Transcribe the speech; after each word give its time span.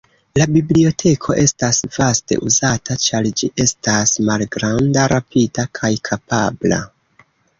La 0.39 0.45
biblioteko 0.53 1.33
estas 1.41 1.81
vaste 1.97 2.37
uzata, 2.51 2.95
ĉar 3.03 3.29
ĝi 3.41 3.49
estas 3.67 4.15
malgranda, 4.31 5.05
rapida 5.13 5.67
kaj 5.81 5.95
kapabla. 6.13 6.81